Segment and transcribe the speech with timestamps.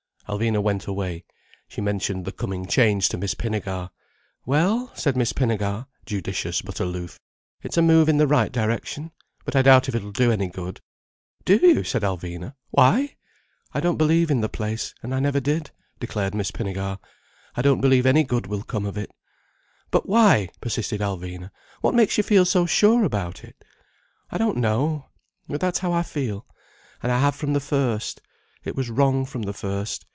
[0.29, 1.25] Alvina went away.
[1.67, 3.89] She mentioned the coming change to Miss Pinnegar.
[4.45, 7.19] "Well," said Miss Pinnegar, judicious but aloof,
[7.61, 9.11] "it's a move in the right direction.
[9.43, 10.79] But I doubt if it'll do any good."
[11.43, 12.55] "Do you?" said Alvina.
[12.69, 13.17] "Why?"
[13.73, 16.99] "I don't believe in the place, and I never did," declared Miss Pinnegar.
[17.57, 19.11] "I don't believe any good will come of it."
[19.89, 21.51] "But why?" persisted Alvina.
[21.81, 23.65] "What makes you feel so sure about it?"
[24.29, 25.07] "I don't know.
[25.49, 26.45] But that's how I feel.
[27.03, 28.21] And I have from the first.
[28.63, 30.05] It was wrong from the first.